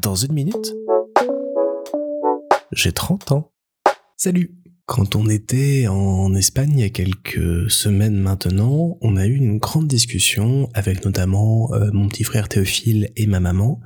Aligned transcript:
Dans 0.00 0.14
une 0.14 0.32
minute, 0.32 0.74
j'ai 2.72 2.92
30 2.92 3.32
ans. 3.32 3.52
Salut 4.16 4.54
Quand 4.86 5.16
on 5.16 5.28
était 5.28 5.86
en 5.88 6.34
Espagne 6.34 6.72
il 6.74 6.80
y 6.80 6.84
a 6.84 6.90
quelques 6.90 7.70
semaines 7.70 8.18
maintenant, 8.18 8.96
on 9.00 9.16
a 9.16 9.26
eu 9.26 9.34
une 9.34 9.58
grande 9.58 9.88
discussion 9.88 10.68
avec 10.74 11.04
notamment 11.04 11.72
euh, 11.74 11.90
mon 11.92 12.08
petit 12.08 12.24
frère 12.24 12.48
Théophile 12.48 13.10
et 13.16 13.26
ma 13.26 13.40
maman, 13.40 13.80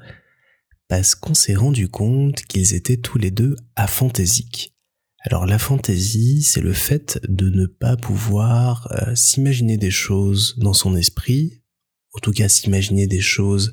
parce 0.89 1.15
qu'on 1.15 1.35
s'est 1.35 1.55
rendu 1.55 1.89
compte 1.89 2.43
qu'ils 2.43 2.75
étaient 2.75 2.99
tous 2.99 3.19
les 3.19 3.31
deux 3.31 3.57
aphantésiques. 3.77 4.75
Alors 5.21 5.47
la 5.47 5.59
fantaisie, 5.59 6.43
c'est 6.43 6.61
le 6.61 6.73
fait 6.73 7.21
de 7.29 7.49
ne 7.49 7.67
pas 7.67 7.97
pouvoir 7.97 8.89
euh, 8.93 9.15
s'imaginer 9.15 9.79
des 9.79 9.91
choses 9.91 10.57
dans 10.59 10.75
son 10.75 10.97
esprit, 10.97 11.63
en 12.13 12.19
tout 12.19 12.33
cas 12.33 12.49
s'imaginer 12.49 13.07
des 13.07 13.21
choses, 13.21 13.73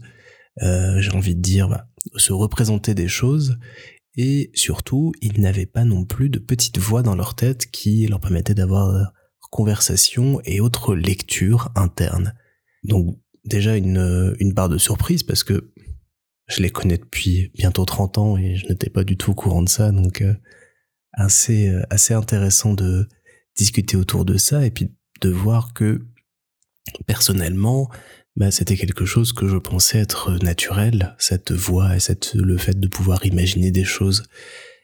euh, 0.62 1.00
j'ai 1.02 1.12
envie 1.12 1.36
de 1.36 1.42
dire, 1.42 1.70
bah, 1.70 1.88
se 2.16 2.34
représenter 2.34 2.94
des 2.94 3.08
choses, 3.08 3.58
et 4.16 4.52
surtout, 4.54 5.14
ils 5.22 5.40
n'avaient 5.40 5.66
pas 5.66 5.86
non 5.86 6.06
plus 6.06 6.30
de 6.30 6.40
petites 6.40 6.78
voix 6.78 7.04
dans 7.04 7.16
leur 7.16 7.36
tête 7.36 7.70
qui 7.72 8.08
leur 8.08 8.20
permettaient 8.20 8.56
d'avoir 8.56 9.14
conversation 9.50 10.42
et 10.46 10.60
autres 10.60 10.96
lectures 10.96 11.72
internes. 11.76 12.34
Donc 12.84 13.18
déjà 13.46 13.76
une, 13.76 14.36
une 14.40 14.54
barre 14.54 14.70
de 14.70 14.78
surprise 14.78 15.24
parce 15.24 15.44
que 15.44 15.72
je 16.48 16.62
les 16.62 16.70
connais 16.70 16.98
depuis 16.98 17.52
bientôt 17.56 17.86
30 17.86 18.18
ans 18.18 18.38
et 18.38 18.56
je 18.56 18.68
n'étais 18.68 18.90
pas 18.90 19.04
du 19.04 19.18
tout 19.18 19.32
au 19.32 19.36
courant 19.36 19.62
de 19.62 19.70
ça, 19.70 19.92
donc 19.92 20.22
euh, 20.22 20.34
assez, 21.14 21.72
assez 21.90 22.14
intéressant 22.14 22.74
de 22.74 23.08
discuter 23.56 23.98
autour 23.98 24.26
de 24.26 24.38
ça 24.38 24.66
et 24.66 24.72
puis 24.72 24.92
de 25.22 25.30
voir 25.30 25.74
que 25.74 26.06
personnellement, 27.06 27.90
bah, 28.40 28.52
c'était 28.52 28.78
quelque 28.78 29.06
chose 29.06 29.34
que 29.34 29.50
je 29.50 29.58
pensais 29.58 30.00
être 30.00 30.32
naturel, 30.42 31.16
cette 31.20 31.52
voix 31.52 31.98
et 31.98 32.00
cette, 32.00 32.34
le 32.34 32.58
fait 32.58 32.80
de 32.80 32.88
pouvoir 32.88 33.26
imaginer 33.26 33.70
des 33.70 33.84
choses 33.84 34.24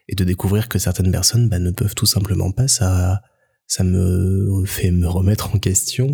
et 0.10 0.16
de 0.16 0.26
découvrir 0.26 0.68
que 0.68 0.78
certaines 0.78 1.12
personnes 1.12 1.48
bah, 1.48 1.60
ne 1.60 1.72
peuvent 1.72 1.96
tout 1.96 2.06
simplement 2.06 2.52
pas, 2.52 2.68
ça, 2.68 3.22
ça 3.66 3.86
me 3.86 4.66
fait 4.66 4.92
me 4.92 5.08
remettre 5.08 5.56
en 5.56 5.60
question 5.60 6.14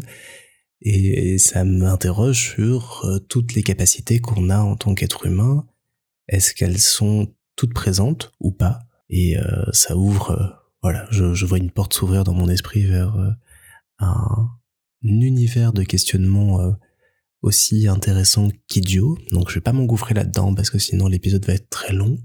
et 0.84 1.38
ça 1.38 1.64
m'interroge 1.64 2.54
sur 2.54 3.06
euh, 3.06 3.20
toutes 3.20 3.54
les 3.54 3.64
capacités 3.64 4.20
qu'on 4.20 4.50
a 4.50 4.60
en 4.60 4.76
tant 4.76 4.96
qu'être 4.96 5.26
humain. 5.26 5.68
Est-ce 6.28 6.54
qu'elles 6.54 6.80
sont 6.80 7.34
toutes 7.56 7.74
présentes 7.74 8.34
ou 8.40 8.52
pas? 8.52 8.80
Et 9.10 9.38
euh, 9.38 9.66
ça 9.74 9.96
ouvre, 9.96 10.32
euh, 10.32 10.48
voilà, 10.82 11.08
je, 11.12 11.46
vois 11.46 11.58
une 11.58 11.72
porte 11.72 11.94
s'ouvrir 11.94 12.24
dans 12.24 12.34
mon 12.34 12.50
esprit 12.50 12.86
vers 12.86 13.16
un, 14.00 14.50
univers 15.04 15.74
de 15.74 15.84
questionnement 15.84 16.76
aussi 17.42 17.88
intéressant 17.88 18.50
qu'idiot. 18.68 19.18
Donc 19.32 19.50
je 19.50 19.56
vais 19.56 19.62
pas 19.62 19.74
m'engouffrer 19.74 20.14
là-dedans 20.14 20.54
parce 20.54 20.70
que 20.70 20.80
sinon 20.80 21.08
l'épisode 21.08 21.46
va 21.46 21.54
être 21.54 21.70
très 21.70 21.94
long. 21.94 22.18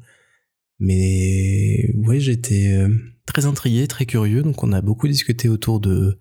Mais 0.78 1.91
ouais, 1.97 2.20
j'étais 2.20 2.72
euh, 2.72 2.89
très 3.25 3.47
intrigué, 3.47 3.87
très 3.87 4.06
curieux. 4.06 4.42
Donc 4.42 4.62
on 4.62 4.72
a 4.72 4.83
beaucoup 4.83 5.09
discuté 5.09 5.48
autour 5.48 5.81
de 5.81 6.19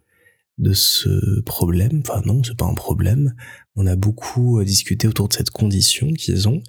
de 0.57 0.71
ce 0.71 1.41
problème. 1.41 2.01
Enfin 2.07 2.21
non, 2.25 2.41
c'est 2.43 2.55
pas 2.55 2.65
un 2.65 2.73
problème. 2.73 3.35
On 3.75 3.85
a 3.87 3.97
beaucoup 3.97 4.59
euh, 4.59 4.65
discuté 4.65 5.07
autour 5.07 5.27
de 5.27 5.33
cette 5.33 5.49
condition 5.49 6.13
qu'ils 6.13 6.47
ont. 6.47 6.63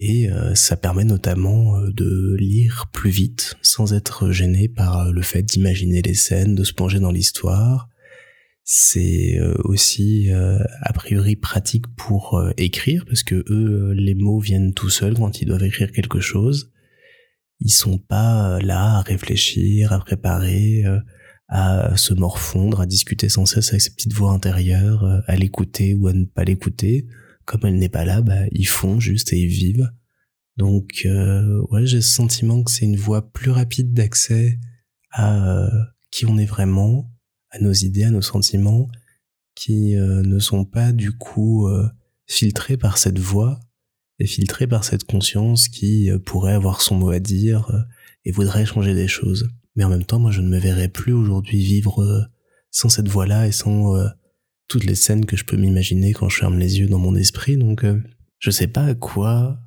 Et 0.00 0.28
euh, 0.30 0.54
ça 0.54 0.76
permet 0.76 1.04
notamment 1.04 1.80
de 1.80 2.36
lire 2.38 2.88
plus 2.92 3.10
vite 3.10 3.54
sans 3.62 3.94
être 3.94 4.30
gêné 4.32 4.68
par 4.68 5.12
le 5.12 5.22
fait 5.22 5.42
d'imaginer 5.42 6.02
les 6.02 6.14
scènes, 6.14 6.54
de 6.54 6.64
se 6.64 6.74
plonger 6.74 7.00
dans 7.00 7.12
l'histoire, 7.12 7.88
c'est 8.64 9.38
euh, 9.38 9.54
aussi 9.64 10.32
euh, 10.32 10.58
a 10.80 10.94
priori 10.94 11.36
pratique 11.36 11.86
pour 11.96 12.38
euh, 12.38 12.50
écrire 12.56 13.04
parce 13.04 13.22
que 13.22 13.44
eux 13.50 13.92
les 13.92 14.14
mots 14.14 14.40
viennent 14.40 14.72
tout 14.72 14.88
seuls 14.88 15.14
quand 15.14 15.42
ils 15.42 15.46
doivent 15.46 15.64
écrire 15.64 15.92
quelque 15.92 16.20
chose. 16.20 16.72
Ils 17.60 17.70
sont 17.70 17.98
pas 17.98 18.58
là 18.60 18.96
à 18.96 19.02
réfléchir, 19.02 19.92
à 19.92 20.00
préparer, 20.00 20.82
à 21.48 21.96
se 21.96 22.12
morfondre, 22.12 22.80
à 22.80 22.86
discuter 22.86 23.28
sans 23.28 23.46
cesse 23.46 23.70
avec 23.70 23.80
cette 23.80 23.94
petite 23.94 24.12
voix 24.12 24.32
intérieure, 24.32 25.22
à 25.28 25.36
l'écouter 25.36 25.94
ou 25.94 26.08
à 26.08 26.12
ne 26.12 26.24
pas 26.24 26.44
l'écouter. 26.44 27.06
Comme 27.46 27.60
elle 27.64 27.76
n'est 27.76 27.88
pas 27.88 28.04
là, 28.04 28.22
bah, 28.22 28.42
ils 28.50 28.66
font 28.66 28.98
juste 28.98 29.32
et 29.32 29.38
ils 29.38 29.48
vivent. 29.48 29.88
Donc 30.56 31.06
ouais, 31.70 31.86
j'ai 31.86 32.02
ce 32.02 32.10
sentiment 32.10 32.62
que 32.64 32.72
c'est 32.72 32.84
une 32.84 32.96
voie 32.96 33.30
plus 33.30 33.52
rapide 33.52 33.94
d'accès 33.94 34.58
à 35.12 35.68
qui 36.10 36.26
on 36.26 36.36
est 36.36 36.46
vraiment, 36.46 37.13
à 37.54 37.60
nos 37.60 37.72
idées, 37.72 38.04
à 38.04 38.10
nos 38.10 38.22
sentiments, 38.22 38.88
qui 39.54 39.96
euh, 39.96 40.22
ne 40.22 40.38
sont 40.38 40.64
pas 40.64 40.92
du 40.92 41.12
coup 41.12 41.68
euh, 41.68 41.88
filtrés 42.26 42.76
par 42.76 42.98
cette 42.98 43.18
voix 43.18 43.60
et 44.18 44.26
filtrés 44.26 44.66
par 44.66 44.84
cette 44.84 45.04
conscience 45.04 45.68
qui 45.68 46.10
euh, 46.10 46.18
pourrait 46.18 46.54
avoir 46.54 46.80
son 46.80 46.96
mot 46.96 47.10
à 47.10 47.20
dire 47.20 47.70
et 48.24 48.32
voudrait 48.32 48.66
changer 48.66 48.94
des 48.94 49.08
choses. 49.08 49.48
Mais 49.76 49.84
en 49.84 49.88
même 49.88 50.04
temps, 50.04 50.18
moi, 50.18 50.32
je 50.32 50.40
ne 50.40 50.48
me 50.48 50.58
verrais 50.58 50.88
plus 50.88 51.12
aujourd'hui 51.12 51.62
vivre 51.62 52.28
sans 52.70 52.88
cette 52.88 53.08
voix-là 53.08 53.48
et 53.48 53.52
sans 53.52 53.92
toutes 54.68 54.84
les 54.84 54.94
scènes 54.94 55.26
que 55.26 55.36
je 55.36 55.44
peux 55.44 55.56
m'imaginer 55.56 56.12
quand 56.12 56.28
je 56.28 56.38
ferme 56.38 56.58
les 56.58 56.78
yeux 56.78 56.86
dans 56.86 57.00
mon 57.00 57.16
esprit. 57.16 57.56
Donc, 57.56 57.84
je 58.38 58.50
sais 58.52 58.68
pas 58.68 58.84
à 58.84 58.94
quoi 58.94 59.58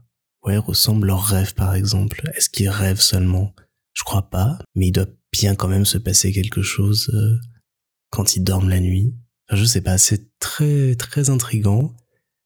ouais, 0.46 0.58
ressemblent 0.58 1.08
leurs 1.08 1.26
rêves, 1.26 1.54
par 1.56 1.76
exemple. 1.76 2.22
Est-ce 2.36 2.50
qu'ils 2.50 2.70
rêvent 2.70 3.02
seulement? 3.02 3.54
Je 3.94 4.04
crois 4.06 4.30
pas, 4.30 4.58
mais 4.76 4.88
il 4.88 4.92
doit 4.94 5.10
bien 5.34 5.56
quand 5.56 5.68
même 5.68 5.86
se 5.86 5.98
passer 5.98 6.32
quelque 6.32 6.62
chose 6.62 7.12
quand 8.10 8.36
ils 8.36 8.44
dorment 8.44 8.70
la 8.70 8.80
nuit. 8.80 9.16
Enfin, 9.48 9.60
je 9.60 9.66
sais 9.66 9.82
pas, 9.82 9.98
c'est 9.98 10.38
très 10.40 10.96
très 10.96 11.30
intrigant. 11.30 11.96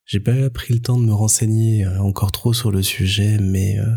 J'ai 0.05 0.19
pas 0.19 0.49
pris 0.49 0.73
le 0.73 0.81
temps 0.81 0.99
de 0.99 1.05
me 1.05 1.13
renseigner 1.13 1.85
euh, 1.85 1.99
encore 2.01 2.31
trop 2.31 2.53
sur 2.53 2.71
le 2.71 2.83
sujet, 2.83 3.37
mais 3.39 3.79
euh, 3.79 3.95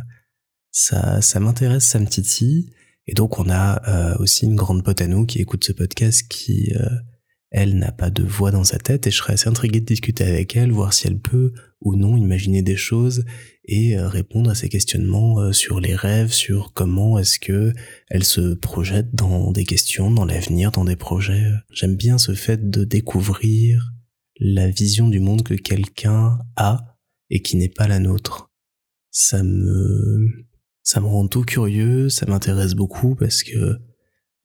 ça 0.70 1.20
ça 1.20 1.41
m'intéresse, 1.41 1.84
ça 1.84 1.98
me 1.98 2.06
titille. 2.06 2.72
Et 3.06 3.14
donc 3.14 3.38
on 3.38 3.50
a 3.50 3.82
euh, 3.88 4.16
aussi 4.19 4.47
une 4.47 4.56
grande 4.56 4.84
pote 4.84 5.00
à 5.00 5.06
nous 5.06 5.26
qui 5.26 5.41
écoute 5.41 5.64
ce 5.64 5.72
podcast 5.72 6.26
qui 6.28 6.72
elle 7.56 7.78
n'a 7.78 7.92
pas 7.92 8.10
de 8.10 8.25
voix 8.25 8.50
dans 8.50 8.65
sa 8.65 8.78
tête 8.78 9.06
et 9.06 9.12
je 9.12 9.16
serais 9.16 9.34
assez 9.34 9.48
intrigué 9.48 9.78
de 9.78 9.84
discuter 9.84 10.25
avec 10.25 10.56
elle, 10.56 10.72
voir 10.72 10.92
si 10.92 11.06
elle 11.06 11.20
peut 11.20 11.53
ou 11.81 11.94
non 11.94 12.16
imaginer 12.16 12.62
des 12.62 12.75
choses 12.75 13.25
et 13.65 13.97
euh, 13.97 14.09
répondre 14.09 14.50
à 14.50 14.56
ces 14.56 14.69
questionnements 14.69 15.38
euh, 15.38 15.53
sur 15.53 15.78
les 15.78 15.94
rêves, 15.94 16.32
sur 16.32 16.72
comment 16.72 17.16
est-ce 17.16 17.38
que 17.38 17.72
elle 18.09 18.25
se 18.25 18.54
projette 18.54 19.14
dans 19.14 19.53
des 19.53 19.62
questions, 19.62 20.10
dans 20.10 20.25
l'avenir, 20.25 20.72
dans 20.72 20.84
des 20.84 20.97
projets. 20.97 21.44
J'aime 21.70 21.94
bien 21.94 22.19
ce 22.19 22.34
fait 22.34 22.70
de 22.70 22.82
découvrir 22.82 23.93
la 24.41 24.69
vision 24.69 25.09
du 25.09 25.20
monde 25.20 25.44
que 25.44 25.54
quelqu'un 25.54 26.41
a 26.56 26.98
et 27.31 27.41
qui 27.41 27.56
n'est 27.56 27.69
pas 27.69 27.87
la 27.87 28.00
nôtre. 28.00 28.50
Ça 29.12 29.44
me, 29.44 30.28
ça 30.82 31.00
me 31.00 31.06
rend 31.06 31.28
tout 31.28 31.43
curieux, 31.43 32.09
ça 32.09 32.26
m'intéresse 32.26 32.75
beaucoup 32.75 33.14
parce 33.14 33.44
que 33.44 33.78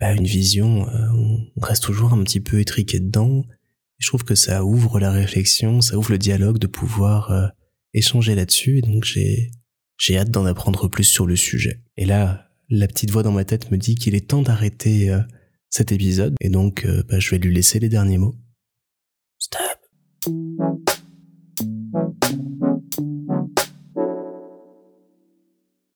une 0.02 0.26
vision, 0.26 0.88
euh, 0.90 1.08
on 1.56 1.62
reste 1.62 1.84
toujours 1.84 2.14
un 2.14 2.24
petit 2.24 2.40
peu 2.40 2.60
étriqué 2.60 3.00
dedans. 3.00 3.44
je 3.98 4.08
trouve 4.08 4.24
que 4.24 4.36
ça 4.36 4.64
ouvre 4.64 5.00
la 5.00 5.12
réflexion, 5.12 5.82
ça 5.82 5.98
ouvre 5.98 6.12
le 6.12 6.18
dialogue 6.18 6.58
de 6.58 6.68
pouvoir 6.68 7.32
euh, 7.32 7.48
échanger 7.94 8.36
là-dessus. 8.36 8.78
Et 8.78 8.82
donc 8.82 9.04
j'ai 9.04 9.52
j'ai 9.98 10.18
hâte 10.18 10.32
d'en 10.32 10.46
apprendre 10.46 10.88
plus 10.88 11.04
sur 11.04 11.28
le 11.28 11.36
sujet. 11.36 11.82
Et 11.98 12.06
là, 12.06 12.50
la 12.70 12.88
petite 12.88 13.12
voix 13.12 13.24
dans 13.24 13.34
ma 13.34 13.44
tête 13.44 13.72
me 13.72 13.78
dit 13.78 13.96
qu'il 13.96 14.16
est 14.16 14.30
temps 14.30 14.42
d'arrêter 14.42 15.10
euh, 15.10 15.20
cet 15.70 15.92
épisode. 15.92 16.36
Et 16.40 16.50
donc, 16.50 16.88
bah, 17.10 17.20
je 17.20 17.32
vais 17.32 17.38
lui 17.38 17.54
laisser 17.54 17.80
les 17.80 17.90
derniers 17.90 18.18
mots. 18.18 18.38